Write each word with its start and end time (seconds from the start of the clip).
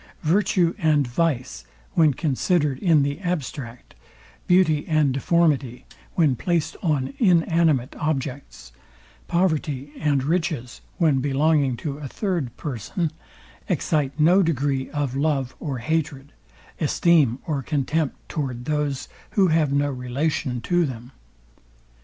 Virtue 0.23 0.73
and 0.79 1.05
vice, 1.05 1.63
when 1.93 2.11
considered 2.15 2.79
in 2.79 3.03
the 3.03 3.19
abstract; 3.19 3.93
beauty 4.47 4.83
and 4.87 5.13
deformity, 5.13 5.85
when 6.15 6.35
placed 6.35 6.75
on 6.81 7.13
inanimate 7.19 7.95
objects; 7.97 8.71
poverty 9.27 9.93
and 9.99 10.23
riches 10.23 10.81
when 10.97 11.19
belonging 11.19 11.77
to 11.77 11.99
a 11.99 12.07
third 12.07 12.57
person, 12.57 13.11
excite 13.69 14.19
no 14.19 14.41
degree 14.41 14.89
of 14.89 15.15
love 15.15 15.55
or 15.59 15.77
hatred, 15.77 16.33
esteem 16.79 17.37
or 17.45 17.61
contempt 17.61 18.15
towards 18.27 18.63
those, 18.63 19.07
who 19.33 19.49
have 19.49 19.71
no 19.71 19.91
relation 19.91 20.61
to 20.61 20.83
them. 20.83 21.11